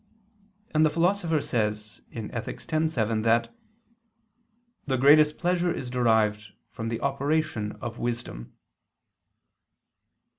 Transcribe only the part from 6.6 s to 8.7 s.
from the operation of wisdom."